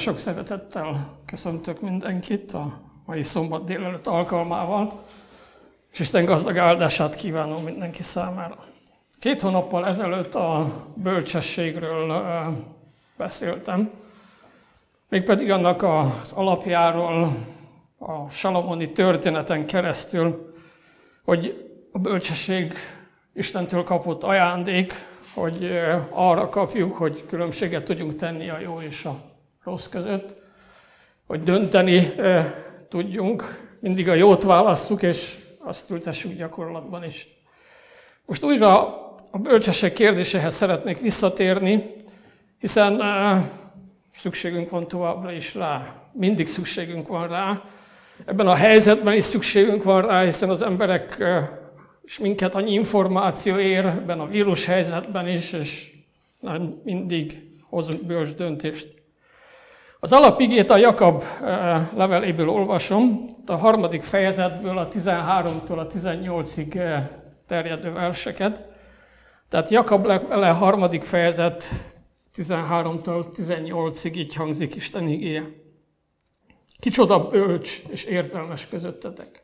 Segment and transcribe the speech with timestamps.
[0.00, 5.02] Sok szeretettel köszöntök mindenkit a mai szombat délelőtt alkalmával,
[5.92, 8.56] és Isten gazdag áldását kívánom mindenki számára.
[9.18, 12.22] Két hónappal ezelőtt a bölcsességről
[13.16, 13.90] beszéltem,
[15.08, 17.36] mégpedig annak az alapjáról,
[17.98, 20.54] a Salamoni történeten keresztül,
[21.24, 22.74] hogy a bölcsesség
[23.34, 24.92] Istentől kapott ajándék,
[25.34, 25.80] hogy
[26.10, 29.36] arra kapjuk, hogy különbséget tudjunk tenni a jó és a
[29.68, 30.34] rossz között,
[31.26, 32.12] hogy dönteni
[32.88, 37.26] tudjunk, mindig a jót válasszuk, és azt ültessük gyakorlatban is.
[38.26, 38.78] Most újra
[39.30, 41.94] a bölcsesség kérdéséhez szeretnék visszatérni,
[42.58, 43.02] hiszen
[44.14, 45.94] szükségünk van továbbra is rá.
[46.12, 47.62] Mindig szükségünk van rá.
[48.26, 51.24] Ebben a helyzetben is szükségünk van rá, hiszen az emberek
[52.02, 55.92] és minket annyi információ ér ebben a vírus helyzetben is, és
[56.40, 58.97] nem mindig hozunk bölcs döntést.
[60.00, 61.22] Az alapigét a Jakab
[61.94, 67.02] leveléből olvasom, a harmadik fejezetből a 13-tól a 18-ig
[67.46, 68.68] terjedő verseket.
[69.48, 71.64] Tehát Jakab levele harmadik fejezet
[72.36, 75.42] 13-tól 18-ig így hangzik Isten igéje.
[76.80, 79.42] Kicsoda bölcs és értelmes közöttetek.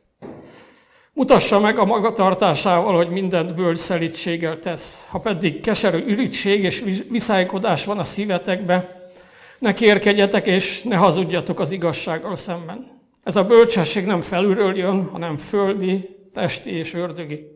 [1.13, 5.05] Mutassa meg a magatartásával, hogy mindent bölcs szelítséggel tesz.
[5.09, 9.04] Ha pedig keserű ürítség és viszálykodás van a szívetekbe,
[9.59, 13.01] ne kérkedjetek és ne hazudjatok az igazsággal szemben.
[13.23, 17.47] Ez a bölcsesség nem felülről jön, hanem földi, testi és ördögi.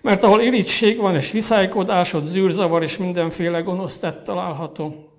[0.00, 5.10] Mert ahol irigység van és viszálykodás, ott zűrzavar és mindenféle gonosz tett található.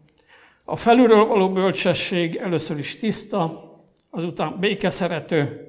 [0.66, 3.70] A felülről való bölcsesség először is tiszta,
[4.10, 5.68] azután békeszerető,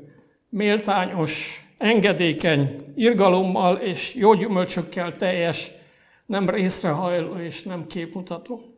[0.49, 5.71] méltányos, engedékeny, irgalommal és jó gyümölcsökkel teljes,
[6.27, 8.72] nem részrehajló és nem képmutató.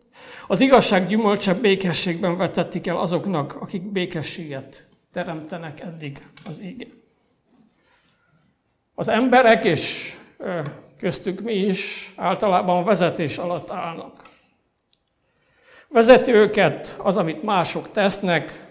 [0.47, 7.03] Az igazság gyümölcse békességben vetettik el azoknak, akik békességet teremtenek eddig az igen.
[8.95, 10.15] Az emberek és
[10.99, 14.23] köztük mi is általában vezetés alatt állnak.
[15.89, 18.67] Vezeti őket az, amit mások tesznek,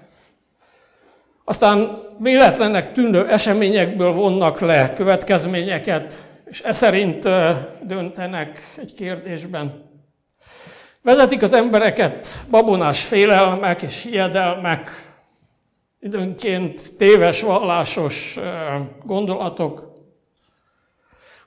[1.44, 7.24] aztán véletlennek tűnő eseményekből vonnak le következményeket, és e szerint
[7.82, 9.93] döntenek egy kérdésben.
[11.04, 15.14] Vezetik az embereket babonás félelmek és hiedelmek,
[16.00, 18.40] időnként téves vallásos
[19.06, 19.92] gondolatok.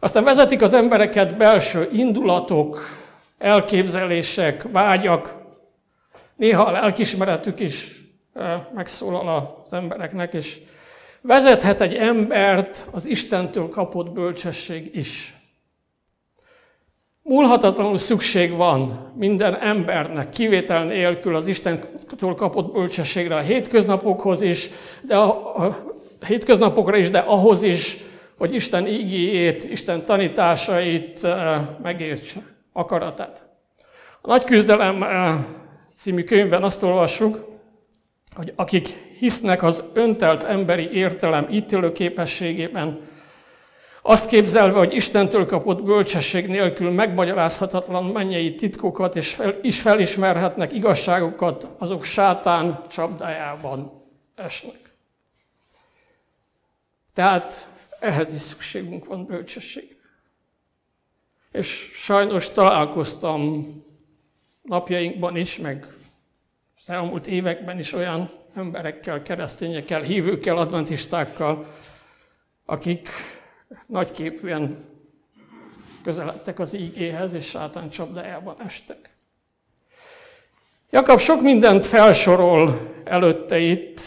[0.00, 2.80] Aztán vezetik az embereket belső indulatok,
[3.38, 5.36] elképzelések, vágyak,
[6.34, 8.02] néha a lelkismeretük is
[8.74, 10.60] megszólal az embereknek, és
[11.20, 15.35] vezethet egy embert az Istentől kapott bölcsesség is.
[17.28, 24.70] Múlhatatlanul szükség van minden embernek kivétel nélkül az Istentől kapott bölcsességre a hétköznapokhoz is,
[25.02, 25.78] de a, a
[26.26, 27.96] hétköznapokra is, de ahhoz is,
[28.38, 31.26] hogy Isten ígéjét, Isten tanításait
[31.82, 32.40] megértse,
[32.72, 33.46] akaratát.
[34.20, 35.04] A Nagy Küzdelem
[35.94, 37.44] című könyvben azt olvassuk,
[38.36, 38.88] hogy akik
[39.18, 43.00] hisznek az öntelt emberi értelem ítélő képességében,
[44.06, 51.68] azt képzelve, hogy Istentől kapott bölcsesség nélkül megmagyarázhatatlan mennyei titkokat és fel, is felismerhetnek igazságokat,
[51.78, 54.02] azok sátán csapdájában
[54.34, 54.94] esnek.
[57.12, 57.68] Tehát
[58.00, 59.96] ehhez is szükségünk van bölcsesség.
[61.52, 63.72] És sajnos találkoztam
[64.62, 65.86] napjainkban is, meg
[66.80, 71.66] az elmúlt években is olyan emberekkel, keresztényekkel, hívőkkel, adventistákkal,
[72.64, 73.08] akik
[73.86, 74.84] nagyképűen
[76.02, 79.10] közeledtek az ígéhez, és sátán csapdájában estek.
[80.90, 84.00] Jakab sok mindent felsorol előtte itt,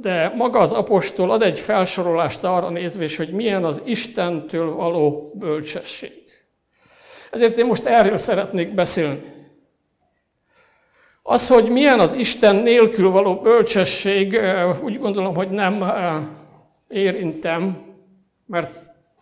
[0.00, 6.12] de maga az apostol ad egy felsorolást arra nézve, hogy milyen az Istentől való bölcsesség.
[7.30, 9.20] Ezért én most erről szeretnék beszélni.
[11.22, 14.40] Az, hogy milyen az Isten nélkül való bölcsesség,
[14.82, 15.92] úgy gondolom, hogy nem
[16.88, 17.91] érintem,
[18.52, 18.80] mert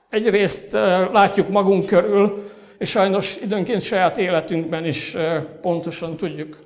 [0.08, 0.72] egyrészt
[1.12, 5.16] látjuk magunk körül, és sajnos időnként saját életünkben is
[5.60, 6.58] pontosan tudjuk,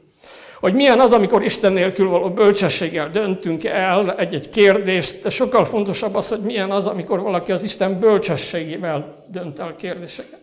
[0.60, 6.14] hogy milyen az, amikor Isten nélkül való bölcsességgel döntünk el egy-egy kérdést, de sokkal fontosabb
[6.14, 10.40] az, hogy milyen az, amikor valaki az Isten bölcsességével dönt el kérdéseket.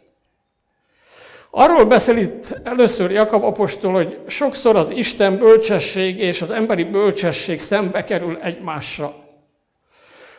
[1.49, 7.59] Arról beszél itt először Jakab apostol, hogy sokszor az Isten bölcsesség és az emberi bölcsesség
[7.59, 9.29] szembe kerül egymásra.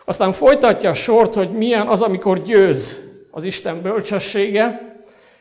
[0.04, 3.00] Aztán folytatja a sort, hogy milyen az, amikor győz
[3.30, 4.80] az Isten bölcsessége,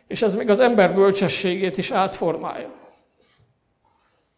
[0.07, 2.69] és ez még az ember bölcsességét is átformálja.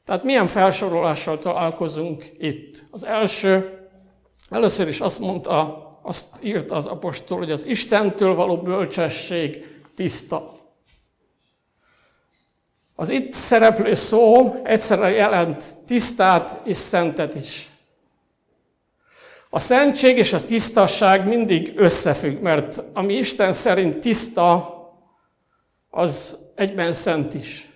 [0.05, 2.83] Tehát milyen felsorolással találkozunk itt?
[2.91, 3.79] Az első,
[4.49, 9.65] először is azt mondta, azt írta az apostol, hogy az Istentől való bölcsesség
[9.95, 10.53] tiszta.
[12.95, 17.72] Az itt szereplő szó egyszerre jelent tisztát és szentet is.
[19.55, 24.73] A szentség és a tisztasság mindig összefügg, mert ami Isten szerint tiszta,
[25.89, 27.69] az egyben szent is.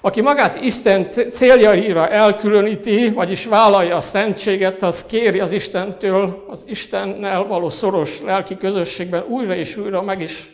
[0.00, 7.44] Aki magát Isten céljaira elkülöníti, vagyis vállalja a szentséget, az kéri az Istentől, az Istennel
[7.44, 10.50] való szoros lelki közösségben újra és újra meg is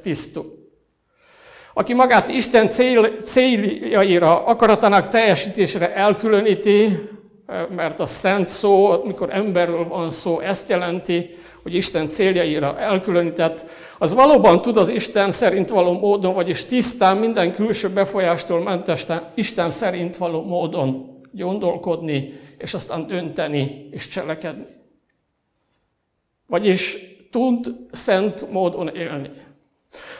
[0.00, 0.72] tisztul.
[1.74, 7.12] Aki magát Isten cél, céljaira, akaratának teljesítésére elkülöníti,
[7.68, 11.30] mert a szent szó, mikor emberről van szó, ezt jelenti,
[11.62, 13.64] hogy Isten céljaira elkülönített,
[13.98, 19.70] az valóban tud az Isten szerint való módon, vagyis tisztán minden külső befolyástól mentesten Isten
[19.70, 24.64] szerint való módon gondolkodni, és aztán dönteni és cselekedni.
[26.46, 26.96] Vagyis
[27.30, 29.30] tud szent módon élni.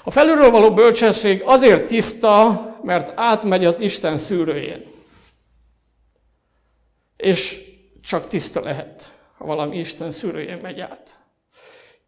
[0.05, 4.94] A felülről való bölcsesség azért tiszta, mert átmegy az Isten szűrőjén.
[7.25, 7.61] És
[8.03, 11.19] csak tiszta lehet, ha valami Isten szűrőjén megy át.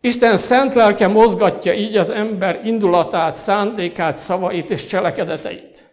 [0.01, 5.91] Isten szent lelke mozgatja így az ember indulatát, szándékát, szavait és cselekedeteit.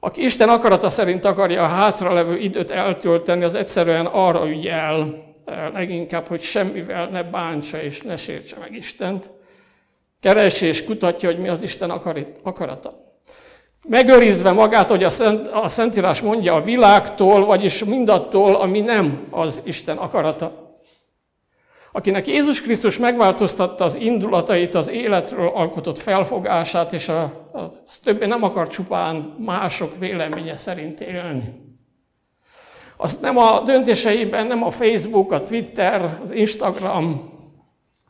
[0.00, 5.24] Aki Isten akarata szerint akarja a hátralevő időt eltölteni, az egyszerűen arra ügyel
[5.72, 9.30] leginkább, hogy semmivel ne bántsa és ne sértse meg Istent.
[10.20, 11.90] Keresi és kutatja, hogy mi az Isten
[12.42, 13.07] akarata.
[13.88, 19.60] Megőrizve magát, hogy a, Szent, a Szentírás mondja, a világtól, vagyis mindattól, ami nem az
[19.64, 20.66] Isten akarata
[21.92, 28.26] akinek Jézus Krisztus megváltoztatta az indulatait, az életről alkotott felfogását, és a, a, az többé
[28.26, 31.66] nem akar csupán mások véleménye szerint élni.
[32.96, 37.30] Az nem a döntéseiben, nem a Facebook, a Twitter, az Instagram,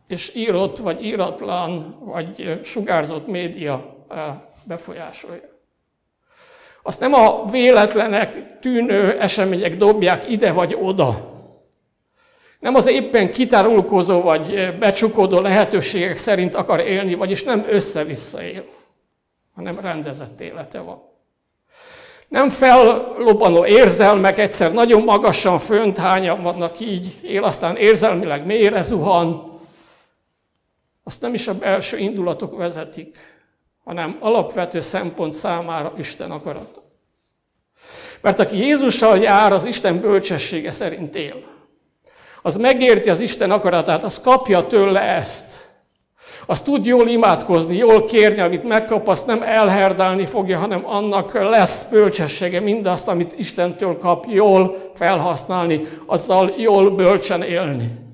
[0.08, 4.06] és írott, vagy íratlan, vagy sugárzott média
[4.64, 5.57] befolyásolja.
[6.88, 11.38] Azt nem a véletlenek tűnő események dobják ide vagy oda,
[12.58, 18.64] nem az éppen kitárulkozó vagy becsukódó lehetőségek szerint akar élni, vagyis nem össze-vissza él,
[19.55, 21.02] hanem rendezett élete van.
[22.29, 29.58] Nem fellobbanó érzelmek, egyszer nagyon magasan fönt, hányan vannak így, él aztán érzelmileg mélyre zuhan.
[31.05, 33.38] Azt nem is a belső indulatok vezetik,
[33.88, 36.81] hanem alapvető szempont számára Isten akarata.
[38.20, 41.56] Mert aki Jézussal jár, az Isten bölcsessége szerint él
[42.43, 45.67] az megérti az Isten akaratát, az kapja tőle ezt.
[46.46, 51.82] Az tud jól imádkozni, jól kérni, amit megkap, azt nem elherdálni fogja, hanem annak lesz
[51.82, 58.07] bölcsessége mindazt, amit Istentől kap, jól felhasználni, azzal jól bölcsen élni.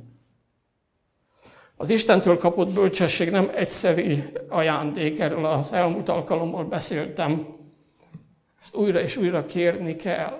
[1.85, 7.47] Az Istentől kapott bölcsesség nem egyszerű ajándék, erről az elmúlt alkalommal beszéltem.
[8.61, 10.39] Ezt újra és újra kérni kell.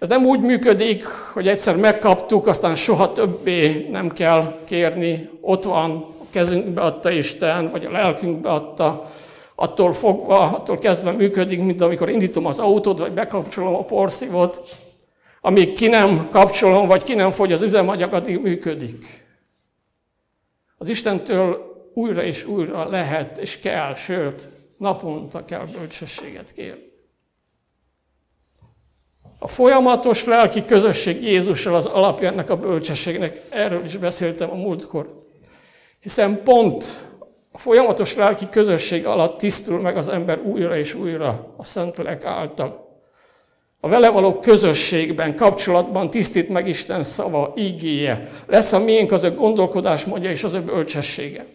[0.00, 5.28] Ez nem úgy működik, hogy egyszer megkaptuk, aztán soha többé nem kell kérni.
[5.40, 5.90] Ott van,
[6.20, 9.10] a kezünkbe adta Isten, vagy a lelkünkbe adta.
[9.54, 14.76] Attól fogva, attól kezdve működik, mint amikor indítom az autót, vagy bekapcsolom a porszívot.
[15.40, 19.21] Amíg ki nem kapcsolom, vagy ki nem fogy az üzemanyag, addig működik.
[20.82, 26.92] Az Istentől újra és újra lehet és kell, sőt, naponta kell bölcsességet kérni.
[29.38, 33.40] A folyamatos lelki közösség Jézussal az alapja ennek a bölcsességnek.
[33.48, 35.18] Erről is beszéltem a múltkor.
[36.00, 36.84] Hiszen pont
[37.52, 42.91] a folyamatos lelki közösség alatt tisztul meg az ember újra és újra a Szentlélek által.
[43.84, 48.28] A vele való közösségben, kapcsolatban tisztít meg Isten szava, ígéje.
[48.46, 51.46] Lesz a miénk az ő gondolkodásmódja és az ő bölcsessége.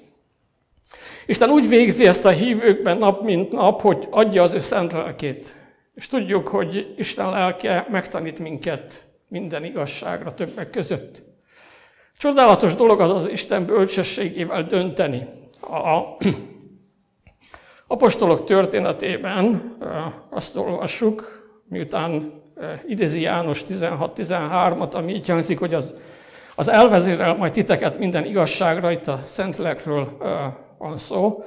[1.25, 5.55] Isten úgy végzi ezt a hívőkben nap mint nap, hogy adja az ő szent lelkét.
[5.95, 11.23] És tudjuk, hogy Isten lelke megtanít minket minden igazságra többek között.
[12.17, 15.27] Csodálatos dolog az az Isten bölcsességével dönteni.
[15.61, 16.17] A
[17.87, 19.75] apostolok történetében
[20.29, 21.36] azt olvassuk,
[21.69, 22.41] miután
[22.87, 25.93] idézi János 16-13-at, ami így hangzik, hogy az,
[26.55, 30.17] az elvezérel majd titeket minden igazságra, itt a Szentlélekről
[30.77, 31.43] van szó,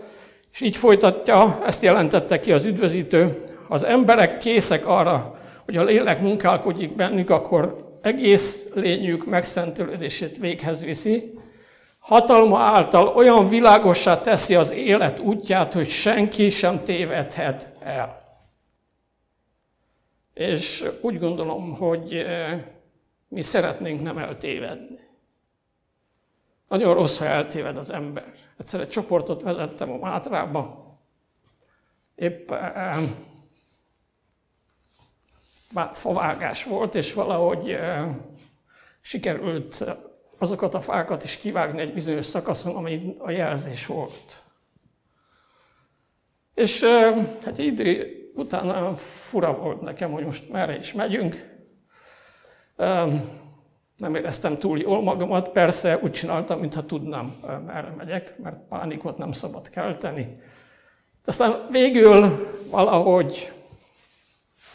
[0.53, 6.21] és így folytatja, ezt jelentette ki az üdvözítő, az emberek készek arra, hogy a lélek
[6.21, 11.39] munkálkodik bennük, akkor egész lényük megszentelődését véghez viszi,
[11.99, 18.20] hatalma által olyan világossá teszi az élet útját, hogy senki sem tévedhet el.
[20.40, 22.26] És úgy gondolom, hogy
[23.28, 24.99] mi szeretnénk nem eltévedni.
[26.68, 28.35] Nagyon rossz, ha eltéved az ember.
[28.59, 30.97] Egyszer egy csoportot vezettem a Mátrába,
[32.14, 32.52] épp
[35.92, 37.78] favágás volt, és valahogy
[39.00, 39.85] sikerült
[40.38, 44.42] azokat a fákat is kivágni egy bizonyos szakaszon, ami a jelzés volt.
[46.54, 46.85] És
[47.44, 51.59] hát idő után fura volt nekem, hogy most merre is megyünk.
[53.97, 57.35] Nem éreztem túl jól magamat, persze úgy csináltam, mintha tudnám,
[57.67, 60.23] merre megyek, mert pánikot nem szabad kelteni.
[61.25, 63.53] De aztán végül valahogy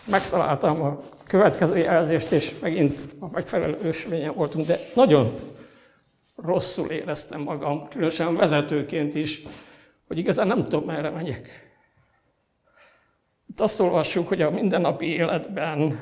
[0.08, 5.40] megtaláltam a következő jelzést, és megint a megfelelő ösvényen voltunk, de nagyon
[6.36, 9.44] rosszul éreztem magam, különösen vezetőként is,
[10.08, 11.65] hogy igazán nem tudom, merre megyek.
[13.56, 16.00] Itt azt olvassuk, hogy a mindennapi életben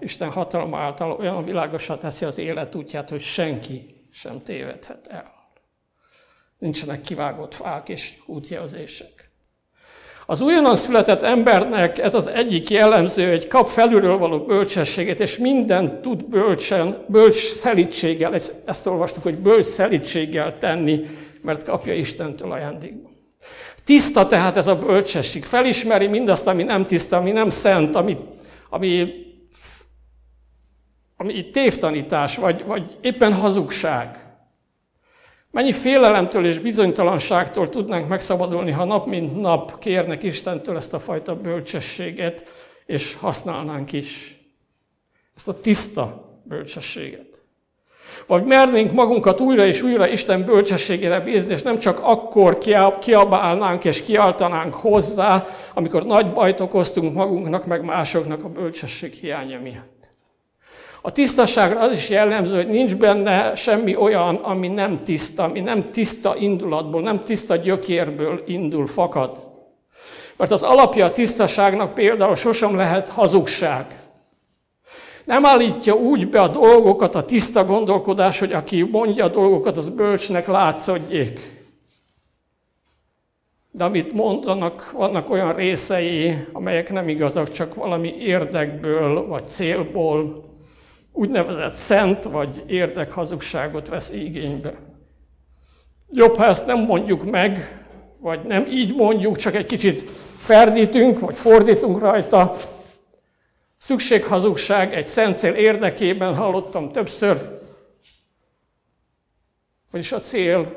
[0.00, 5.32] Isten hatalma által olyan világosá teszi az élet útját, hogy senki sem tévedhet el.
[6.58, 9.30] Nincsenek kivágott fák és útjelzések.
[10.26, 16.00] Az újonnan született embernek ez az egyik jellemző, hogy kap felülről való bölcsességet, és minden
[16.02, 18.34] tud bölcsen, bölcs szelítséggel,
[18.64, 21.00] ezt olvastuk, hogy bölcs szelítséggel tenni,
[21.42, 23.13] mert kapja Istentől ajándékban.
[23.84, 25.44] Tiszta tehát ez a bölcsesség.
[25.44, 28.16] Felismeri mindazt, ami nem tiszta, ami nem szent, ami,
[28.70, 29.12] ami,
[31.16, 34.18] ami tévtanítás, vagy, vagy éppen hazugság.
[35.50, 41.36] Mennyi félelemtől és bizonytalanságtól tudnánk megszabadulni, ha nap mint nap kérnek Istentől ezt a fajta
[41.36, 42.44] bölcsességet,
[42.86, 44.38] és használnánk is
[45.36, 47.33] ezt a tiszta bölcsességet.
[48.26, 52.58] Vagy mernénk magunkat újra és újra Isten bölcsességére bízni, és nem csak akkor
[53.00, 59.94] kiabálnánk és kiáltanánk hozzá, amikor nagy bajt okoztunk magunknak, meg másoknak a bölcsesség hiánya miatt.
[61.06, 65.90] A tisztaságra az is jellemző, hogy nincs benne semmi olyan, ami nem tiszta, ami nem
[65.90, 69.38] tiszta indulatból, nem tiszta gyökérből indul, fakad.
[70.36, 73.86] Mert az alapja a tisztaságnak például sosem lehet hazugság.
[75.24, 79.88] Nem állítja úgy be a dolgokat a tiszta gondolkodás, hogy aki mondja a dolgokat, az
[79.88, 81.62] bölcsnek látszódjék.
[83.70, 90.44] De amit mondanak, vannak olyan részei, amelyek nem igazak, csak valami érdekből vagy célból
[91.12, 94.72] úgynevezett szent vagy érdekhazugságot vesz igénybe.
[96.10, 97.84] Jobb, ha ezt nem mondjuk meg,
[98.20, 102.56] vagy nem így mondjuk, csak egy kicsit ferdítünk, vagy fordítunk rajta.
[103.84, 107.58] Szükséghazugság egy szent cél érdekében hallottam többször,
[109.90, 110.74] vagyis a cél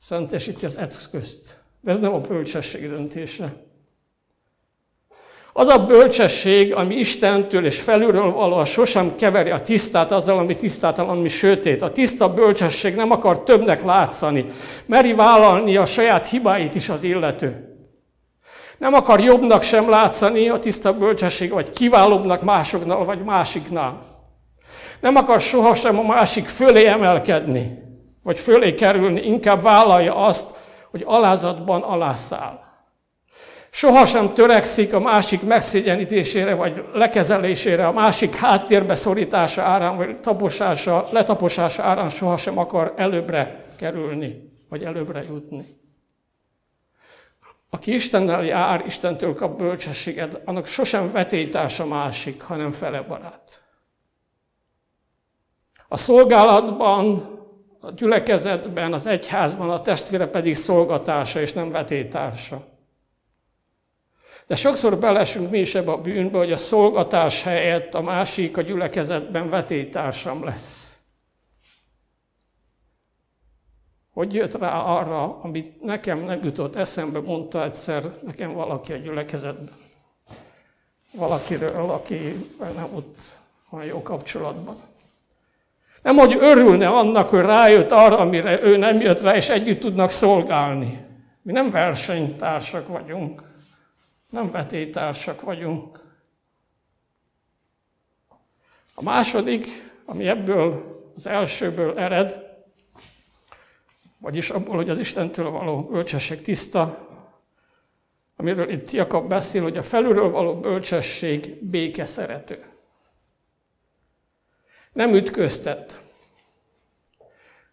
[0.00, 1.58] szentesíti az eszközt.
[1.80, 3.54] De ez nem a bölcsesség döntése.
[5.52, 11.18] Az a bölcsesség, ami Istentől és felülről való, sosem keveri a tisztát azzal, ami tisztátalan,
[11.18, 11.82] ami sötét.
[11.82, 14.44] A tiszta bölcsesség nem akar többnek látszani.
[14.86, 17.67] Meri vállalni a saját hibáit is az illető.
[18.78, 24.02] Nem akar jobbnak sem látszani a tiszta bölcsesség, vagy kiválóbbnak másoknál, vagy másiknál.
[25.00, 27.78] Nem akar sohasem a másik fölé emelkedni,
[28.22, 30.50] vagy fölé kerülni, inkább vállalja azt,
[30.90, 32.66] hogy alázatban alászáll.
[33.70, 41.82] Sohasem törekszik a másik megszégyenítésére, vagy lekezelésére, a másik háttérbe szorítása árán, vagy taposása, letaposása
[41.82, 45.64] árán sohasem akar előbbre kerülni, vagy előbbre jutni.
[47.70, 53.62] Aki Istennel jár, Istentől kap bölcsességet, annak sosem vetélytársa másik, hanem fele barát.
[55.88, 57.36] A szolgálatban,
[57.80, 62.66] a gyülekezetben, az egyházban a testvére pedig szolgatársa és nem vetélytársa.
[64.46, 68.60] De sokszor belesünk mi is ebbe a bűnbe, hogy a szolgatás helyett a másik a
[68.60, 70.87] gyülekezetben vetétársam lesz.
[74.18, 79.74] Hogy jött rá arra, amit nekem nem jutott eszembe, mondta egyszer nekem valaki a gyülekezetben.
[81.12, 83.18] Valakiről, aki nem ott
[83.68, 84.76] van jó kapcsolatban.
[86.02, 90.10] Nem, hogy örülne annak, hogy rájött arra, amire ő nem jött rá, és együtt tudnak
[90.10, 91.04] szolgálni.
[91.42, 93.42] Mi nem versenytársak vagyunk.
[94.30, 96.00] Nem betétársak vagyunk.
[98.94, 99.66] A második,
[100.04, 102.47] ami ebből az elsőből ered,
[104.18, 107.08] vagyis abból, hogy az Istentől való bölcsesség tiszta,
[108.36, 112.64] amiről itt Jakab beszél, hogy a felülről való bölcsesség béke szerető.
[114.92, 116.00] Nem ütköztet.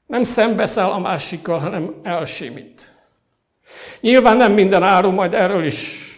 [0.06, 2.94] Nem szembeszáll a másikkal, hanem elsimít.
[4.00, 6.10] Nyilván nem minden áru, majd erről is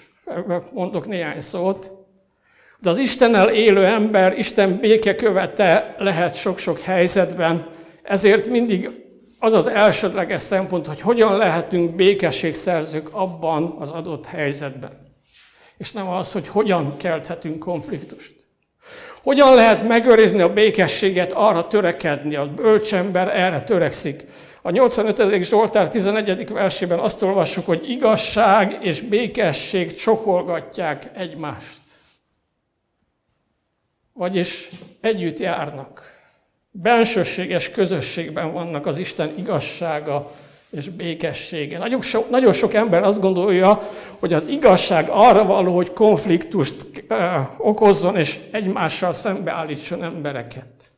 [0.74, 1.92] mondok néhány szót.
[2.80, 7.70] De az Istennel élő ember, Isten békekövete lehet sok-sok helyzetben,
[8.04, 9.07] ezért mindig
[9.40, 15.06] az az elsődleges szempont, hogy hogyan lehetünk békességszerzők abban az adott helyzetben.
[15.78, 18.36] És nem az, hogy hogyan kelthetünk konfliktust.
[19.24, 24.26] Hogyan lehet megőrizni a békességet, arra törekedni, a bölcsember erre törekszik.
[24.62, 25.44] A 85.
[25.44, 26.50] Zsoltár 11.
[26.50, 31.78] versében azt olvassuk, hogy igazság és békesség csokolgatják egymást.
[34.14, 34.70] Vagyis
[35.02, 36.17] együtt járnak.
[36.82, 40.32] Bensőséges közösségben vannak az Isten igazsága
[40.70, 41.78] és békessége.
[41.78, 43.82] Nagyon sok, nagyon sok ember azt gondolja,
[44.20, 46.76] hogy az igazság arra való, hogy konfliktust
[47.58, 50.92] okozzon és egymással szembeállítson embereket.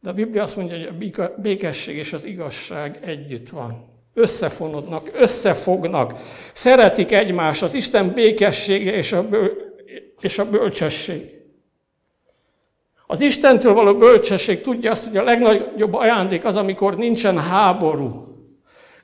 [0.00, 3.82] De a Biblia azt mondja, hogy a békesség és az igazság együtt van.
[4.14, 6.14] Összefonodnak, összefognak,
[6.52, 9.74] szeretik egymást, az Isten békessége és a, böl-
[10.20, 11.39] és a bölcsesség.
[13.10, 18.24] Az Istentől való bölcsesség tudja azt, hogy a legnagyobb ajándék az, amikor nincsen háború.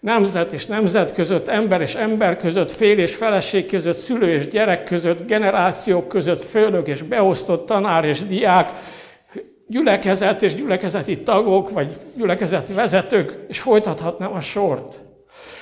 [0.00, 4.84] Nemzet és nemzet között, ember és ember között, fél és feleség között, szülő és gyerek
[4.84, 8.70] között, generációk között, főnök és beosztott tanár és diák,
[9.66, 14.98] gyülekezet és gyülekezeti tagok, vagy gyülekezeti vezetők, és folytathatnám a sort.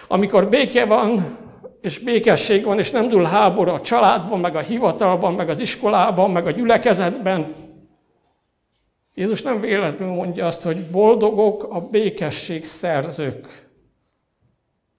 [0.08, 1.38] Amikor béke van,
[1.80, 6.30] és békesség van, és nem dúl háború a családban, meg a hivatalban, meg az iskolában,
[6.30, 7.63] meg a gyülekezetben,
[9.14, 13.68] Jézus nem véletlenül mondja azt, hogy boldogok a békesség szerzők.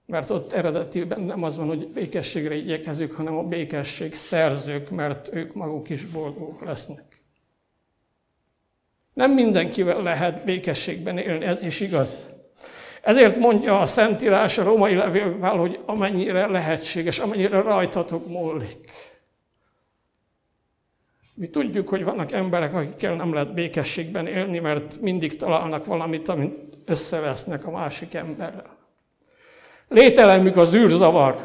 [0.06, 5.54] Mert ott eredetiben nem az van, hogy békességre igyekezünk, hanem a békesség szerzők, mert ők
[5.54, 7.22] maguk is boldogok lesznek.
[9.12, 12.30] Nem mindenkivel lehet békességben élni, ez is igaz.
[13.02, 18.90] Ezért mondja a Szentírás a római levélvel, hogy amennyire lehetséges, amennyire rajtatok múlik.
[21.38, 26.54] Mi tudjuk, hogy vannak emberek, akikkel nem lehet békességben élni, mert mindig találnak valamit, amit
[26.84, 28.76] összevesznek a másik emberrel.
[29.88, 31.36] Lételemük az űrzavar.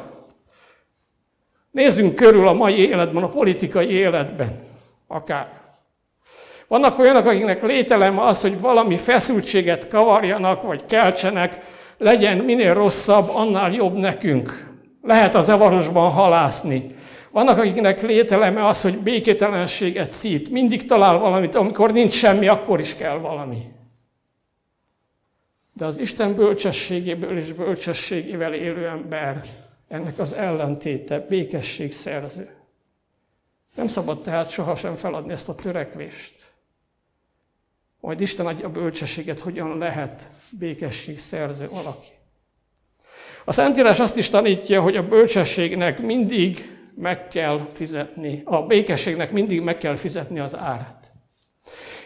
[1.71, 4.59] Nézzünk körül a mai életben, a politikai életben,
[5.07, 5.61] akár.
[6.67, 11.59] Vannak olyanok, akiknek lételem az, hogy valami feszültséget kavarjanak, vagy keltsenek,
[11.97, 14.69] legyen minél rosszabb, annál jobb nekünk.
[15.01, 16.95] Lehet a zavarosban halászni.
[17.31, 20.49] Vannak, akiknek lételeme az, hogy békételenséget szít.
[20.49, 23.71] Mindig talál valamit, amikor nincs semmi, akkor is kell valami.
[25.73, 29.45] De az Isten bölcsességéből és bölcsességével élő ember
[29.87, 32.49] ennek az ellentéte, békesség szerző.
[33.75, 36.35] Nem szabad tehát sohasem feladni ezt a törekvést.
[37.99, 42.07] Majd Isten adja a bölcsességet, hogyan lehet békesség szerző valaki.
[43.45, 49.61] A Szentírás azt is tanítja, hogy a bölcsességnek mindig meg kell fizetni, a békességnek mindig
[49.61, 51.11] meg kell fizetni az árát.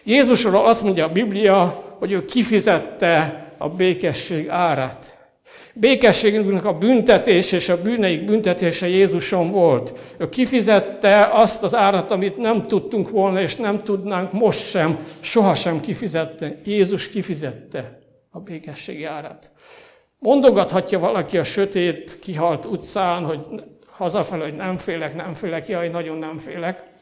[0.03, 5.17] Jézusról azt mondja a Biblia, hogy ő kifizette a békesség árát.
[5.73, 10.15] Békességünknek a büntetés és a bűneik büntetése Jézuson volt.
[10.17, 15.79] Ő kifizette azt az árat, amit nem tudtunk volna, és nem tudnánk most sem, sohasem
[15.79, 16.57] kifizette.
[16.65, 17.99] Jézus kifizette
[18.31, 19.51] a békesség árát.
[20.19, 23.39] Mondogathatja valaki a sötét, kihalt utcán, hogy
[23.95, 26.93] hazafelé, hogy nem félek, nem félek, jaj, nagyon nem félek.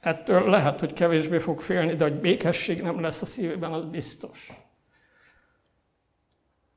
[0.00, 4.52] Ettől lehet, hogy kevésbé fog félni, de hogy békesség nem lesz a szívében, az biztos.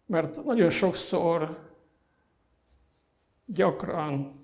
[0.05, 1.71] Mert nagyon sokszor,
[3.45, 4.41] gyakran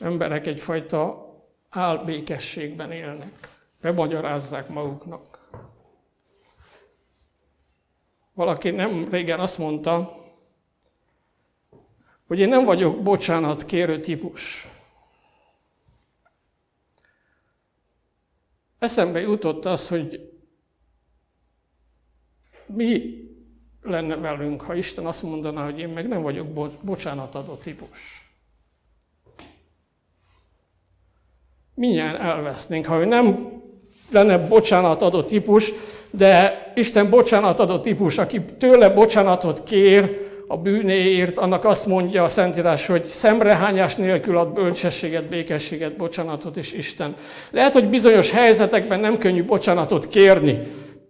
[0.00, 1.28] emberek egyfajta
[1.68, 3.48] álbékességben élnek,
[3.80, 5.48] bemagyarázzák maguknak.
[8.34, 10.19] Valaki nem régen azt mondta,
[12.30, 14.68] hogy én nem vagyok bocsánat kérő típus.
[18.78, 20.30] Eszembe jutott az, hogy
[22.66, 23.14] mi
[23.82, 28.32] lenne velünk, ha Isten azt mondaná, hogy én meg nem vagyok bo- bocsánatadó típus.
[31.74, 33.52] Minnyien elvesznénk, ha ő nem
[34.10, 35.72] lenne bocsánatadó típus,
[36.10, 42.86] de Isten bocsánatadó típus, aki tőle bocsánatot kér, a bűnéért, annak azt mondja a Szentírás,
[42.86, 47.14] hogy szemrehányás nélkül ad bölcsességet, békességet, bocsánatot is Isten.
[47.50, 50.58] Lehet, hogy bizonyos helyzetekben nem könnyű bocsánatot kérni,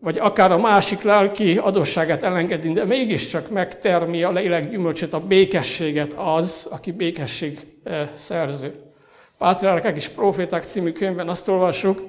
[0.01, 6.13] vagy akár a másik lelki adosságát elengedni, de mégiscsak megtermi a lélek gyümölcsét, a békességet
[6.13, 8.75] az, aki békesség eh, szerző.
[9.39, 12.03] Pátriárkák és Proféták című könyvben azt olvassuk,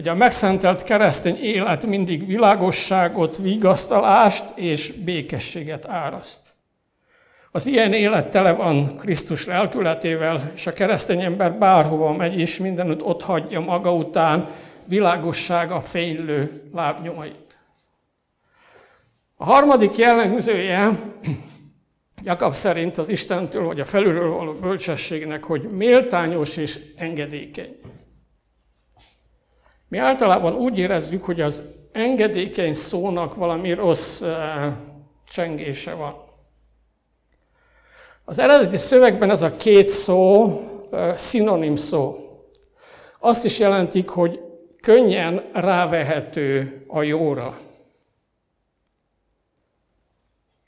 [0.00, 6.54] hogy a megszentelt keresztény élet mindig világosságot, vigasztalást és békességet áraszt.
[7.50, 13.02] Az ilyen élet tele van Krisztus lelkületével, és a keresztény ember bárhova megy is, mindenütt
[13.02, 14.48] ott hagyja maga után
[14.84, 17.58] világossága fénylő lábnyomait.
[19.36, 20.98] A harmadik jellemzője
[22.24, 27.76] Jakab szerint az Istentől vagy a felülről való bölcsességnek, hogy méltányos és engedékeny.
[29.90, 34.22] Mi általában úgy érezzük, hogy az engedékeny szónak valami rossz
[35.28, 36.14] csengése van.
[38.24, 40.60] Az eredeti szövegben ez a két szó
[41.16, 42.18] szinonim szó.
[43.18, 44.40] Azt is jelentik, hogy
[44.80, 47.58] könnyen rávehető a jóra.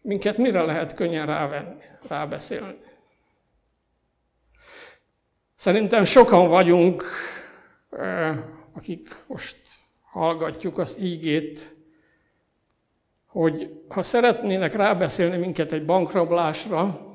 [0.03, 2.79] Minket mire lehet könnyen rávenni, rábeszélni?
[5.55, 7.05] Szerintem sokan vagyunk,
[8.73, 9.57] akik most
[10.11, 11.77] hallgatjuk az ígét,
[13.27, 17.11] hogy ha szeretnének rábeszélni minket egy bankrablásra,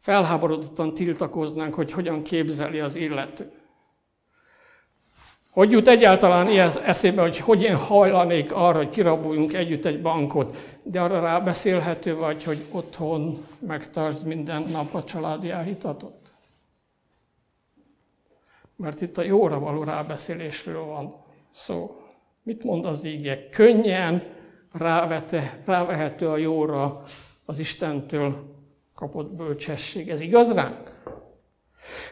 [0.00, 3.52] felháborodottan tiltakoznánk, hogy hogyan képzeli az illető.
[5.50, 10.56] Hogy jut egyáltalán ilyen eszébe, hogy hogy én hajlanék arra, hogy kiraboljunk együtt egy bankot,
[10.82, 16.23] de arra rábeszélhető vagy, hogy otthon megtartsd minden nap a családi elhitatot?
[18.76, 21.14] Mert itt a jóra való rábeszélésről van
[21.54, 22.00] szó.
[22.42, 23.48] Mit mond az íge?
[23.48, 24.22] Könnyen
[24.72, 27.02] rávete, rávehető a jóra
[27.44, 28.54] az Istentől
[28.94, 30.10] kapott bölcsesség.
[30.10, 30.92] Ez igaz ránk?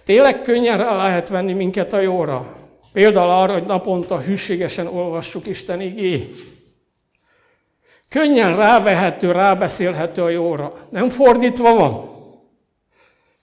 [0.05, 2.57] Tényleg könnyen rá lehet venni minket a jóra?
[2.93, 6.33] Például arra, hogy naponta hűségesen olvassuk Isten igé.
[8.09, 10.73] Könnyen rávehető, rábeszélhető a jóra.
[10.91, 12.11] Nem fordítva van.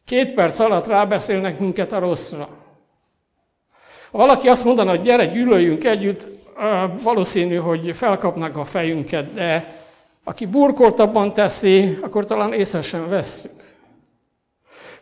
[0.06, 2.50] Két perc alatt rábeszélnek minket a rosszra.
[4.12, 6.28] Ha valaki azt mondaná, hogy gyere, gyűlöljünk együtt,
[7.04, 9.78] valószínű, hogy felkapnak a fejünket, de
[10.24, 13.52] aki burkoltabban teszi, akkor talán észre sem vesszük.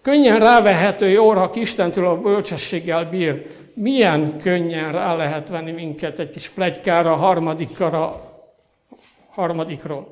[0.02, 3.48] Könnyen rávehető jóra, aki Istentől a bölcsességgel bír.
[3.74, 8.22] Milyen könnyen rá lehet venni minket egy kis plegykára, harmadikra,
[9.30, 10.08] harmadikról.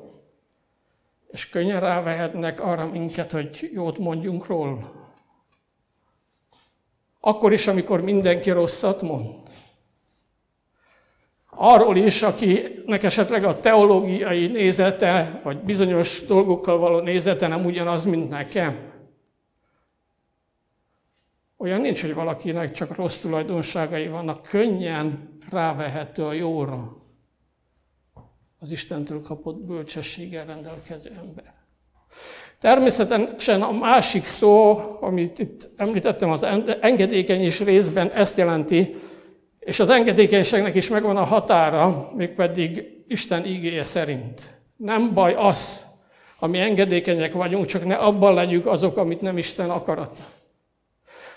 [1.30, 5.05] És könnyen rávehetnek arra minket, hogy jót mondjunk róla.
[7.26, 9.34] Akkor is, amikor mindenki rosszat mond.
[11.50, 18.28] Arról is, akinek esetleg a teológiai nézete, vagy bizonyos dolgokkal való nézete nem ugyanaz, mint
[18.28, 18.92] nekem.
[21.56, 26.96] Olyan nincs, hogy valakinek csak rossz tulajdonságai vannak, könnyen rávehető a jóra
[28.58, 31.54] az Istentől kapott bölcsességgel rendelkező ember.
[32.60, 36.46] Természetesen a másik szó, amit itt említettem, az
[36.80, 38.94] engedékeny részben ezt jelenti,
[39.58, 44.40] és az engedékenységnek is megvan a határa, mégpedig Isten ígéje szerint.
[44.76, 45.84] Nem baj az,
[46.38, 50.22] ami engedékenyek vagyunk, csak ne abban legyünk azok, amit nem Isten akarata.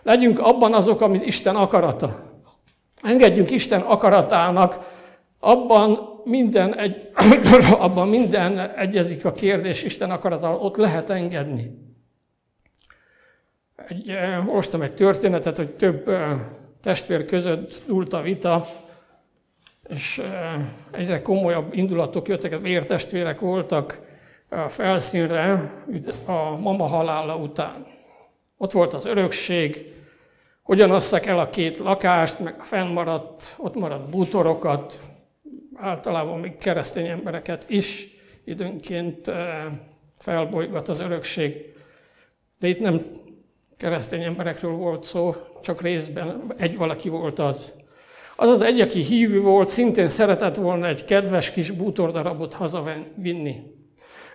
[0.03, 2.23] Legyünk abban azok, amit Isten akarata.
[3.01, 4.97] Engedjünk Isten akaratának,
[5.39, 7.09] abban minden, egy,
[7.79, 11.71] abban minden egyezik a kérdés Isten akaratával, ott lehet engedni.
[13.87, 16.39] Egy, eh, olvastam egy történetet, hogy több eh,
[16.81, 18.67] testvér között dúlt a vita,
[19.89, 20.53] és eh,
[20.91, 23.99] egyre komolyabb indulatok jöttek, vértestvérek voltak
[24.49, 25.71] a felszínre
[26.25, 27.85] a mama halála után.
[28.57, 29.93] Ott volt az örökség,
[30.63, 35.01] hogyan osszak el a két lakást, meg a fennmaradt, ott maradt bútorokat,
[35.79, 38.07] általában még keresztény embereket is
[38.43, 39.65] időnként eh,
[40.17, 41.73] felbolygat az örökség.
[42.59, 43.11] De itt nem
[43.77, 47.73] keresztény emberekről volt szó, csak részben egy valaki volt az.
[48.35, 53.63] Az az egy, aki hívő volt, szintén szeretett volna egy kedves kis bútordarabot hazavinni.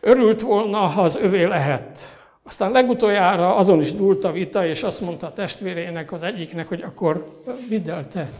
[0.01, 1.99] Örült volna, ha az övé lehet.
[2.43, 6.83] Aztán legutoljára azon is dúlt a vita, és azt mondta a testvérének, az egyiknek, hogy
[6.83, 8.31] akkor vidd el te.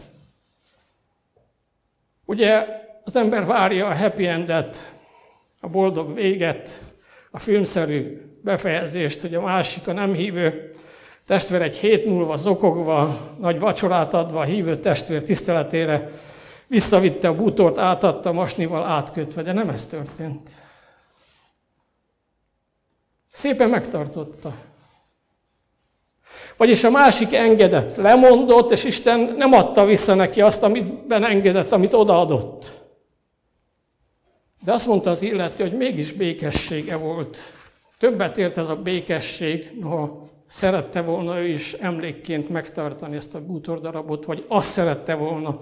[2.25, 2.65] Ugye
[3.05, 4.93] az ember várja a happy endet,
[5.59, 6.81] a boldog véget,
[7.31, 10.73] a filmszerű befejezést, hogy a másik, a nem hívő
[11.25, 16.11] testvér egy hét múlva zokogva, nagy vacsorát adva a hívő testvér tiszteletére
[16.67, 20.49] visszavitte a bútort, átadta masnival átkötve, de nem ez történt.
[23.31, 24.53] Szépen megtartotta.
[26.57, 31.93] Vagyis a másik engedett, lemondott, és Isten nem adta vissza neki azt, amit engedett, amit
[31.93, 32.74] odaadott.
[34.65, 37.37] De azt mondta az illető, hogy mégis békessége volt.
[37.97, 44.25] Többet ért ez a békesség, ha szerette volna ő is emlékként megtartani ezt a bútordarabot,
[44.25, 45.61] vagy azt szerette volna.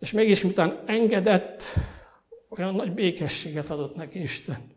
[0.00, 1.62] És mégis, miután engedett,
[2.48, 4.72] olyan nagy békességet adott neki Isten.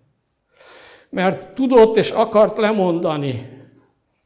[1.09, 3.49] mert tudott és akart lemondani.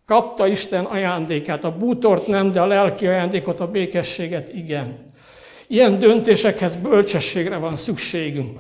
[0.06, 5.12] Kapta Isten ajándékát, a bútort nem, de a lelki ajándékot, a békességet igen.
[5.68, 8.60] Ilyen döntésekhez bölcsességre van szükségünk.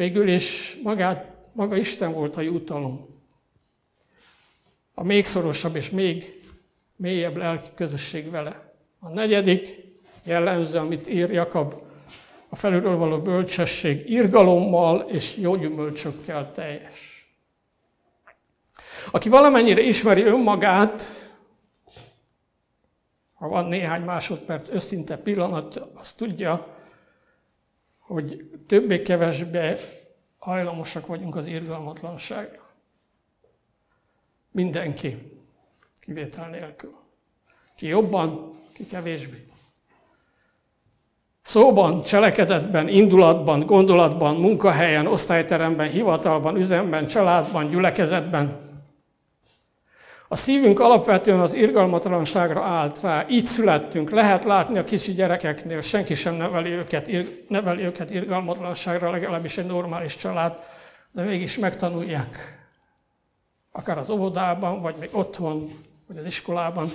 [0.00, 3.22] Végül is magát, maga Isten volt a jutalom.
[4.94, 6.42] A még szorosabb és még
[6.96, 8.74] mélyebb lelki közösség vele.
[8.98, 9.84] A negyedik
[10.22, 11.74] jellemző, amit ír Jakab,
[12.48, 17.30] a felülről való bölcsesség irgalommal és jó gyümölcsökkel teljes.
[19.10, 21.02] Aki valamennyire ismeri önmagát,
[23.34, 26.78] ha van néhány másodperc őszinte pillanat, azt tudja,
[28.10, 29.76] hogy többé-kevesbé
[30.38, 32.62] hajlamosak vagyunk az irgalmatlanságra.
[34.50, 35.32] Mindenki,
[36.00, 36.94] kivétel nélkül.
[37.76, 39.46] Ki jobban, ki kevésbé.
[41.42, 48.69] Szóban, cselekedetben, indulatban, gondolatban, munkahelyen, osztályteremben, hivatalban, üzemben, családban, gyülekezetben.
[50.32, 53.24] A szívünk alapvetően az irgalmatlanságra állt rá.
[53.28, 54.10] Így születtünk.
[54.10, 57.10] Lehet látni a kicsi gyerekeknél, senki sem neveli őket,
[57.48, 60.58] neveli őket irgalmatlanságra, legalábbis egy normális család,
[61.12, 62.58] de mégis megtanulják.
[63.72, 65.70] Akár az óvodában, vagy még otthon,
[66.06, 66.90] vagy az iskolában.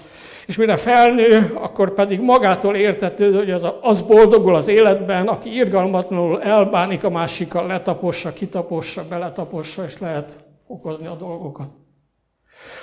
[0.45, 6.41] És mire felnő, akkor pedig magától értetődő, hogy az, az boldogul az életben, aki irgalmatlanul
[6.41, 11.67] elbánik a másikkal, letapossa, kitapossa, beletapossa, és lehet okozni a dolgokat.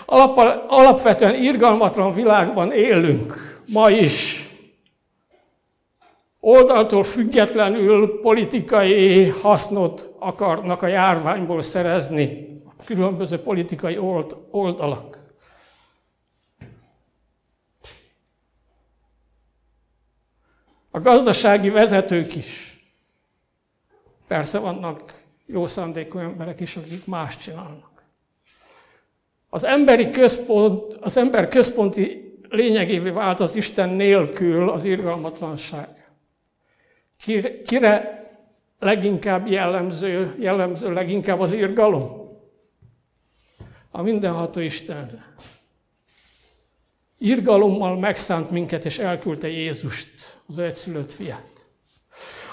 [0.07, 0.37] Alap,
[0.69, 4.47] alapvetően irgalmatlan világban élünk, ma is.
[6.41, 12.53] Oldaltól függetlenül politikai hasznot akarnak a járványból szerezni
[12.85, 13.99] különböző politikai
[14.51, 15.19] oldalak.
[20.91, 22.81] A gazdasági vezetők is.
[24.27, 27.92] Persze vannak jó szándékú emberek is, akik más csinálnak.
[29.55, 35.89] Az emberi központ, az ember központi lényegévé vált az Isten nélkül az irgalmatlanság.
[37.65, 38.23] Kire
[38.79, 42.31] leginkább jellemző, jellemző leginkább az irgalom?
[43.91, 45.35] A mindenható Istenre
[47.19, 51.52] irgalommal megszánt minket, és elküldte Jézust, az egyszülött fiát.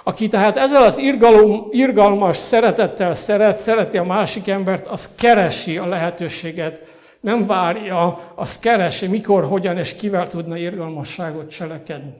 [0.10, 5.86] Aki tehát ezzel az irgalom, irgalmas szeretettel szeret, szereti a másik embert, az keresi a
[5.86, 6.84] lehetőséget,
[7.20, 12.14] nem várja, az keresi, mikor, hogyan és kivel tudna irgalmasságot cselekedni.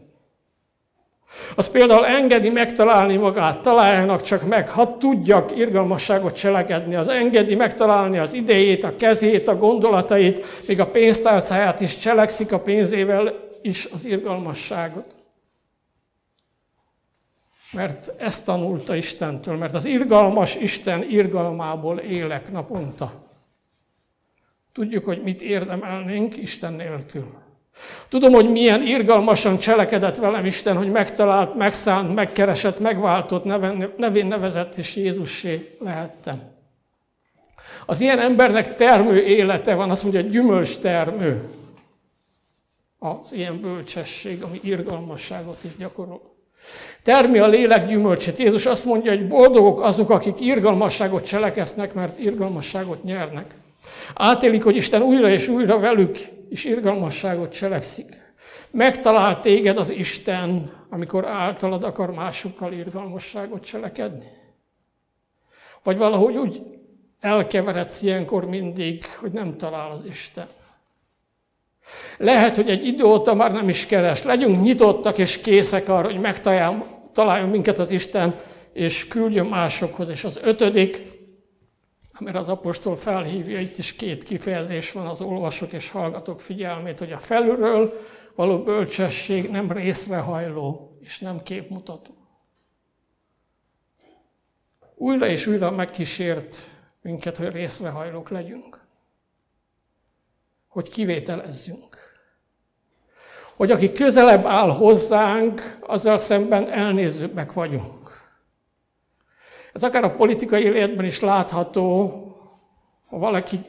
[1.56, 8.18] Az például engedi megtalálni magát, találjanak csak meg, ha tudjak irgalmasságot cselekedni, az engedi megtalálni
[8.18, 14.06] az idejét, a kezét, a gondolatait, még a pénztárcáját is cselekszik a pénzével is az
[14.06, 15.19] irgalmasságot.
[17.72, 23.12] Mert ezt tanulta Istentől, mert az irgalmas Isten irgalmából élek naponta.
[24.74, 27.38] Tudjuk, hogy mit érdemelnénk Isten nélkül.
[28.08, 33.44] Tudom, hogy milyen irgalmasan cselekedett velem Isten, hogy megtalált, megszánt, megkeresett, megváltott,
[33.98, 36.42] nevén nevezett, és Jézussé lehettem.
[37.86, 41.50] Az ilyen embernek termő élete van, azt mondja, gyümölcs termő.
[43.00, 46.38] Az ilyen bölcsesség, ami irgalmasságot is gyakorol.
[47.04, 48.38] Termi a lélek gyümölcsét.
[48.38, 53.54] Jézus azt mondja, hogy boldogok azok, akik irgalmasságot cselekesznek, mert irgalmasságot nyernek.
[54.14, 56.18] Átélik, hogy Isten újra és újra velük
[56.50, 58.18] is irgalmasságot cselekszik.
[58.72, 64.26] Megtalál téged az Isten, amikor általad akar másokkal irgalmasságot cselekedni?
[65.84, 66.62] Vagy valahogy úgy
[67.20, 70.48] elkeveredsz ilyenkor mindig, hogy nem talál az Isten.
[72.18, 74.24] Lehet, hogy egy idő óta már nem is keres.
[74.24, 78.36] Legyünk nyitottak és készek arra, hogy megtaláljon minket az Isten,
[78.74, 80.10] és küldjön másokhoz.
[80.10, 81.02] És az ötödik,
[82.14, 87.12] amire az apostol felhívja, itt is két kifejezés van az olvasók és hallgatók figyelmét, hogy
[87.12, 87.94] a felülről
[88.36, 92.14] való bölcsesség nem részrehajló és nem képmutató.
[94.96, 96.68] Újra és újra megkísért
[97.02, 98.79] minket, hogy részrehajlók legyünk.
[100.70, 101.98] Hogy kivételezzünk.
[103.56, 108.00] Hogy aki közelebb áll hozzánk, azzal szemben elnézőbbek vagyunk.
[109.74, 112.14] Ez akár a politikai életben is látható,
[113.06, 113.60] ha valaki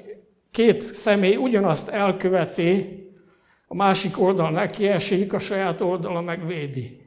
[0.51, 3.05] két személy ugyanazt elköveti,
[3.67, 7.07] a másik oldal neki esik, a saját oldala megvédi.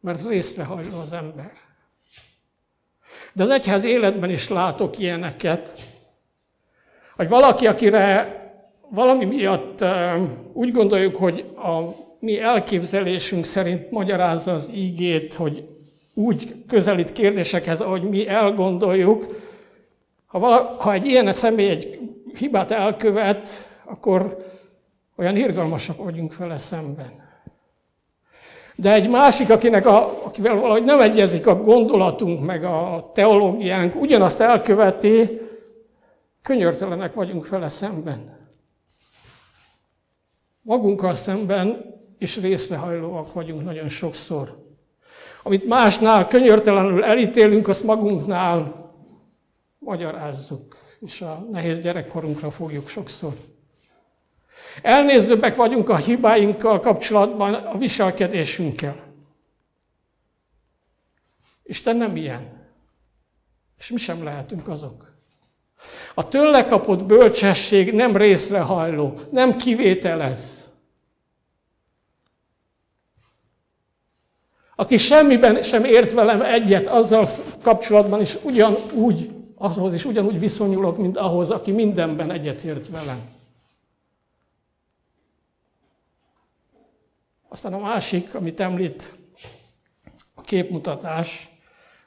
[0.00, 1.52] Mert részrehajló az ember.
[3.32, 5.89] De az egyház életben is látok ilyeneket,
[7.20, 8.34] hogy valaki, akire
[8.88, 9.84] valami miatt
[10.52, 11.80] úgy gondoljuk, hogy a
[12.18, 15.68] mi elképzelésünk szerint magyarázza az ígét, hogy
[16.14, 19.26] úgy közelít kérdésekhez, ahogy mi elgondoljuk.
[20.26, 21.98] Ha, vala, ha egy ilyen személy egy
[22.38, 23.48] hibát elkövet,
[23.84, 24.36] akkor
[25.16, 27.12] olyan irgalmasak vagyunk vele szemben.
[28.74, 34.40] De egy másik, akinek a, akivel valahogy nem egyezik a gondolatunk, meg a teológiánk, ugyanazt
[34.40, 35.48] elköveti,
[36.42, 38.38] könyörtelenek vagyunk vele szemben.
[40.62, 44.68] Magunkkal szemben is részrehajlóak vagyunk nagyon sokszor.
[45.42, 48.90] Amit másnál könyörtelenül elítélünk, azt magunknál
[49.78, 53.32] magyarázzuk, és a nehéz gyerekkorunkra fogjuk sokszor.
[54.82, 59.08] Elnézőbbek vagyunk a hibáinkkal kapcsolatban, a viselkedésünkkel.
[61.62, 62.68] Isten nem ilyen.
[63.78, 65.09] És mi sem lehetünk azok.
[66.14, 70.70] A tőle kapott bölcsesség nem részrehajló, nem kivételez.
[74.76, 77.26] Aki semmiben sem ért velem egyet, azzal
[77.62, 83.20] kapcsolatban is ugyanúgy, ahhoz is ugyanúgy viszonyulok, mint ahhoz, aki mindenben egyetért velem.
[87.48, 89.12] Aztán a másik, amit említ,
[90.34, 91.48] a képmutatás,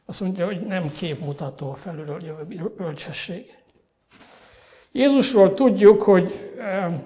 [0.05, 3.62] azt mondja, hogy nem képmutató felülről jövő bölcsesség.
[4.95, 7.01] Jézusról tudjuk, hogy eh,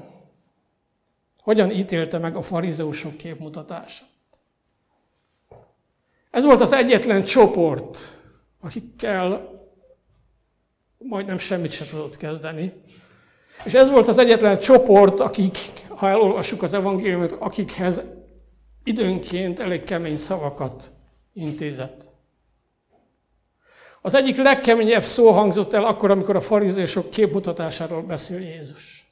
[1.42, 4.08] hogyan ítélte meg a farizeusok képmutatását.
[6.32, 8.18] Ez volt az egyetlen csoport,
[8.62, 9.56] akikkel
[10.98, 12.74] majdnem semmit se tudott kezdeni.
[13.64, 15.58] És ez volt az egyetlen csoport, akik,
[15.90, 18.02] ha elolvassuk az evangéliumot, akikhez
[18.84, 20.92] időnként elég kemény szavakat
[21.34, 22.07] intézett.
[24.08, 29.08] Az egyik legkeményebb szó hangzott el akkor, amikor a farizésok képmutatásáról beszél Jézus.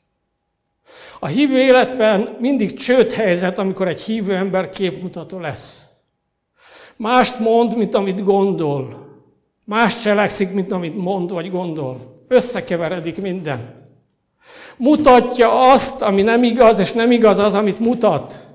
[1.20, 5.84] A hívő életben mindig csőd helyzet, amikor egy hívő ember képmutató lesz.
[6.96, 9.08] Mást mond, mint amit gondol.
[9.66, 12.24] Más cselekszik, mint amit mond vagy gondol.
[12.28, 13.60] Összekeveredik minden.
[14.78, 18.48] Mutatja azt, ami nem igaz, és nem igaz az, amit mutat.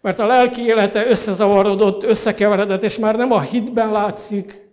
[0.00, 4.64] Mert a lelki élete összezavarodott, összekeveredett, és már nem a hitben látszik,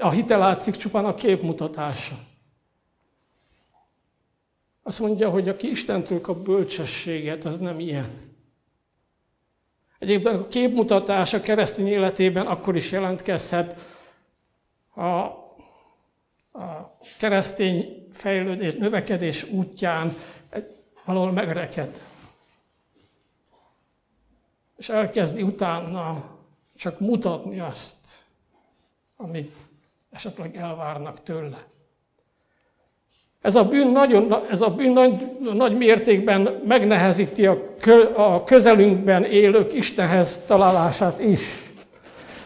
[0.00, 2.18] a hite látszik, csupán a képmutatása.
[4.82, 8.10] Azt mondja, hogy aki Istentől kap bölcsességet, az nem ilyen.
[9.98, 13.76] Egyébként a képmutatás a keresztény életében akkor is jelentkezhet
[14.94, 20.16] a, a keresztény fejlődés, növekedés útján
[21.04, 22.00] valahol megreked
[24.78, 26.24] és elkezdi utána
[26.76, 28.24] csak mutatni azt,
[29.16, 29.54] amit
[30.18, 31.56] esetleg elvárnak tőle.
[33.42, 35.12] Ez a bűn, nagyon, ez a bűn nagy,
[35.54, 41.40] nagy mértékben megnehezíti a, kö, a közelünkben élők Istenhez találását is.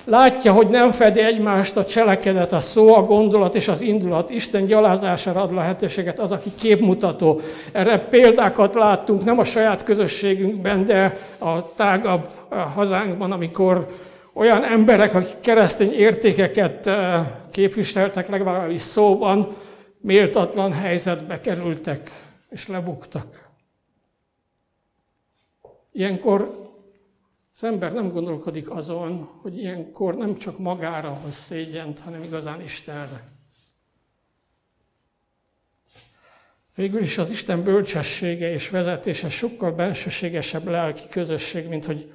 [0.05, 4.31] Látja, hogy nem fedi egymást a cselekedet, a szó, a gondolat és az indulat.
[4.31, 7.41] Isten gyalázására ad lehetőséget az, aki képmutató.
[7.73, 12.29] Erre példákat láttunk, nem a saját közösségünkben, de a tágabb
[12.75, 13.87] hazánkban, amikor
[14.33, 19.57] olyan emberek, akik keresztény értékeket eh, képviseltek, legalábbis szóban,
[20.01, 22.11] méltatlan helyzetbe kerültek
[22.51, 23.51] és lebuktak.
[25.93, 26.61] Ilyenkor
[27.55, 33.25] az ember nem gondolkodik azon, hogy ilyenkor nem csak magára hoz szégyent, hanem igazán Istenre.
[36.75, 42.13] Végül is az Isten bölcsessége és vezetése sokkal bensőségesebb lelki közösség, mint hogy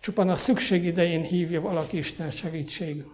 [0.00, 3.12] csupán a szükség idején hívja valaki Isten segítségül.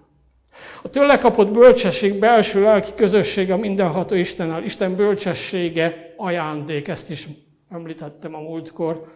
[0.82, 4.64] A tőle kapott bölcsesség belső lelki közösség a mindenható Istennel.
[4.64, 7.28] Isten bölcsessége ajándék, ezt is
[7.68, 9.14] említettem a múltkor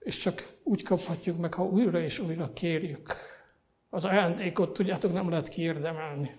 [0.00, 3.16] és csak úgy kaphatjuk meg, ha újra és újra kérjük.
[3.90, 6.36] Az ajándékot, tudjátok, nem lehet kiérdemelni.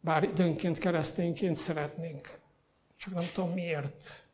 [0.00, 2.38] Bár időnként keresztényként szeretnénk.
[2.96, 4.24] Csak nem tudom miért.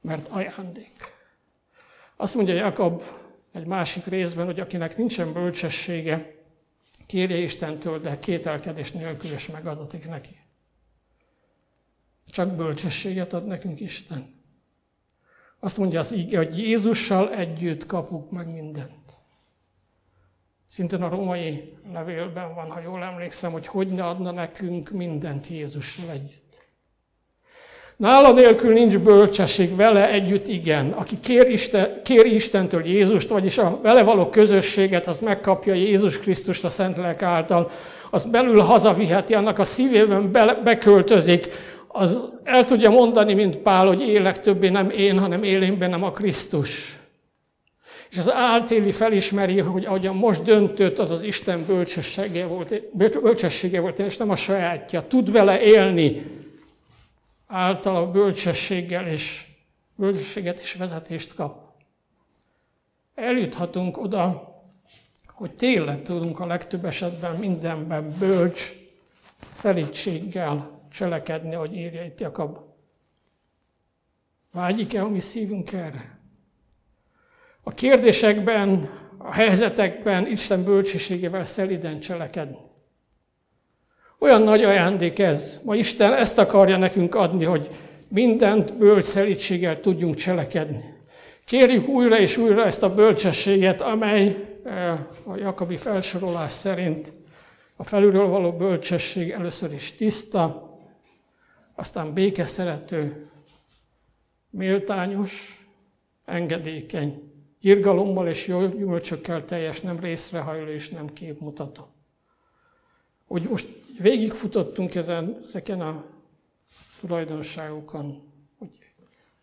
[0.00, 1.18] Mert ajándék.
[2.20, 3.02] Azt mondja Jakab
[3.52, 6.34] egy másik részben, hogy akinek nincsen bölcsessége,
[7.06, 10.36] kérje Istentől, de kételkedés nélkül is megadatik neki.
[12.26, 14.34] Csak bölcsességet ad nekünk Isten.
[15.60, 19.18] Azt mondja az íge, hogy Jézussal együtt kapunk meg mindent.
[20.66, 26.10] Szintén a római levélben van, ha jól emlékszem, hogy hogy ne adna nekünk mindent Jézussal
[26.10, 26.39] együtt.
[28.00, 30.90] Nála nélkül nincs bölcsesség, vele együtt igen.
[30.90, 36.64] Aki kér, Isten, kér Istentől Jézust, vagyis a vele való közösséget, az megkapja Jézus Krisztust
[36.64, 37.70] a Szentlélek által,
[38.10, 41.48] az belül hazaviheti, annak a szívében be, beköltözik,
[41.88, 46.04] az el tudja mondani, mint Pál, hogy élek többé nem én, hanem él én bennem
[46.04, 46.98] a Krisztus.
[48.10, 52.82] És az átéli felismeri, hogy ahogyan most döntött, az az Isten bölcsessége volt,
[53.22, 55.02] bölcsessége volt, és nem a sajátja.
[55.02, 56.22] Tud vele élni
[57.50, 59.46] általa bölcsességgel, és
[59.94, 61.68] bölcsességet és vezetést kap.
[63.14, 64.54] Eljuthatunk oda,
[65.26, 68.74] hogy tényleg tudunk a legtöbb esetben mindenben bölcs,
[69.48, 72.58] szelítséggel cselekedni, hogy írja itt Jakab.
[74.52, 76.18] Vágyik-e a mi szívünk erre?
[77.62, 82.69] A kérdésekben, a helyzetekben Isten bölcsességével szeliden cselekedni.
[84.22, 85.60] Olyan nagy ajándék ez.
[85.64, 87.68] Ma Isten ezt akarja nekünk adni, hogy
[88.08, 90.98] mindent bölcs tudjunk cselekedni.
[91.44, 94.92] Kérjük újra és újra ezt a bölcsességet, amely eh,
[95.24, 97.12] a Jakabi felsorolás szerint
[97.76, 100.70] a felülről való bölcsesség először is tiszta,
[101.74, 103.30] aztán békeszerető,
[104.50, 105.66] méltányos,
[106.24, 111.88] engedékeny, irgalommal és jó gyümölcsökkel teljes, nem részrehajló és nem képmutató.
[113.26, 116.04] Hogy most végigfutottunk ezen, ezeken a
[117.00, 118.92] tulajdonságokon, hogy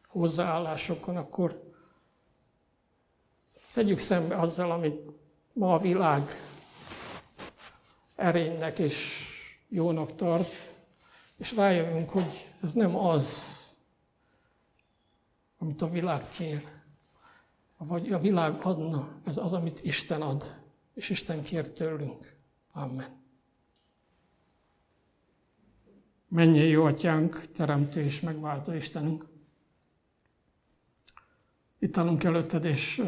[0.07, 1.71] hozzáállásokon, akkor
[3.73, 5.11] tegyük szembe azzal, amit
[5.53, 6.29] ma a világ
[8.15, 9.27] erénynek és
[9.69, 10.73] jónak tart,
[11.37, 13.55] és rájövünk, hogy ez nem az,
[15.57, 16.67] amit a világ kér,
[17.77, 20.55] vagy a világ adna, ez az, amit Isten ad,
[20.93, 22.35] és Isten kér tőlünk.
[22.71, 23.16] Amen.
[26.29, 29.25] Mennyi jó atyánk, teremtő és megváltó Istenünk.
[31.79, 33.03] Itt állunk előtted, és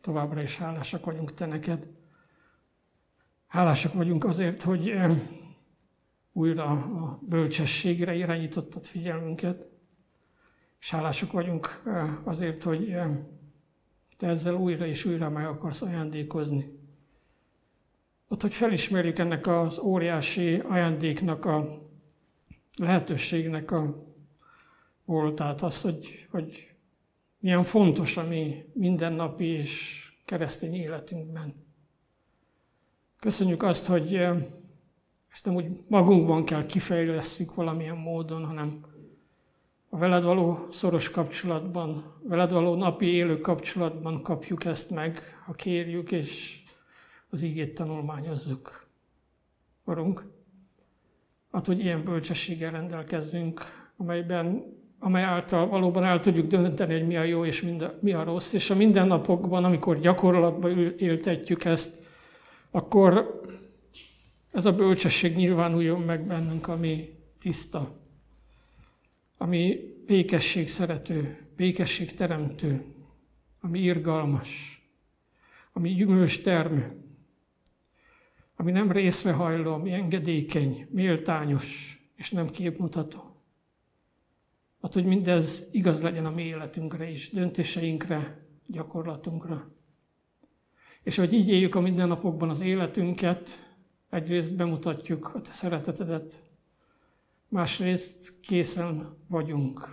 [0.00, 1.88] továbbra is hálásak vagyunk Te neked.
[3.46, 4.94] Hálásak vagyunk azért, hogy
[6.32, 9.68] újra a bölcsességre irányítottad figyelmünket,
[10.80, 11.82] és hálásak vagyunk
[12.24, 12.96] azért, hogy
[14.16, 16.78] te ezzel újra és újra meg akarsz ajándékozni.
[18.28, 21.84] Ott, hogy felismerjük ennek az óriási ajándéknak a
[22.76, 24.04] lehetőségnek a
[25.04, 26.74] voltát, azt, hogy, hogy
[27.38, 31.54] milyen fontos a mi mindennapi és keresztény életünkben.
[33.18, 34.14] Köszönjük azt, hogy
[35.30, 38.84] ezt nem úgy magunkban kell kifejlesztjük valamilyen módon, hanem
[39.88, 46.12] a veled való szoros kapcsolatban, veled való napi élő kapcsolatban kapjuk ezt meg, ha kérjük,
[46.12, 46.62] és
[47.30, 48.88] az ígét tanulmányozzuk.
[49.84, 50.24] Urunk,
[51.52, 53.60] hát, hogy ilyen bölcsességgel rendelkezzünk,
[53.96, 54.64] amelyben,
[54.98, 57.66] amely által valóban el tudjuk dönteni, hogy mi a jó és
[58.00, 62.04] mi a rossz, és a mindennapokban, amikor gyakorlatban éltetjük ezt,
[62.70, 63.40] akkor
[64.52, 68.00] ez a bölcsesség nyilvánuljon meg bennünk, ami tiszta,
[69.38, 72.84] ami békesség szerető, békesség teremtő,
[73.60, 74.80] ami irgalmas,
[75.72, 77.05] ami gyümölcs termő,
[78.56, 83.20] ami nem részrehajló, ami engedékeny, méltányos, és nem képmutató.
[84.82, 89.70] Hát, hogy mindez igaz legyen a mi életünkre is, döntéseinkre, gyakorlatunkra.
[91.02, 93.74] És hogy így éljük a mindennapokban az életünket,
[94.10, 96.42] egyrészt bemutatjuk a te szeretetedet,
[97.48, 99.88] másrészt készen vagyunk,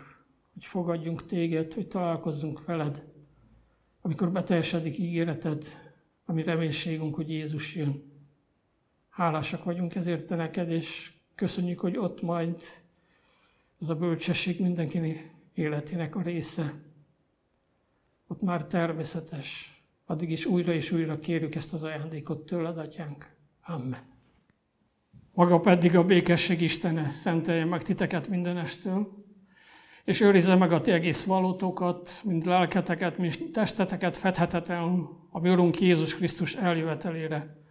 [0.53, 3.11] hogy fogadjunk téged, hogy találkozzunk veled,
[4.01, 5.63] amikor beteljesedik ígéreted,
[6.25, 8.12] ami reménységünk, hogy Jézus jön.
[9.13, 12.61] Hálásak vagyunk ezért te neked, és köszönjük, hogy ott majd
[13.81, 16.73] ez a bölcsesség mindenkinek életének a része.
[18.27, 19.81] Ott már természetes.
[20.05, 23.35] Addig is újra és újra kérjük ezt az ajándékot tőled, atyánk.
[23.63, 23.97] Amen.
[25.33, 29.25] Maga pedig a békesség Istene szentelje meg titeket mindenestől,
[30.05, 35.81] és őrizze meg a ti egész valótokat, mind lelketeket, mind testeteket fedhetetlen a mi Urunk
[35.81, 37.62] Jézus Krisztus eljövetelére.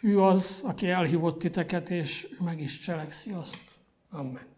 [0.00, 3.78] Hű az, aki elhívott titeket, és meg is cselekszi azt.
[4.10, 4.49] Amen.